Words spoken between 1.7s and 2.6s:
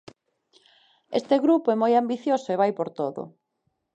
é moi ambicioso e